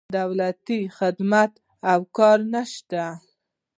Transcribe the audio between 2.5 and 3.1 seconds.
نه شته.